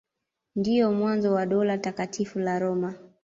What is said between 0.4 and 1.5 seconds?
Ndio mwanzo wa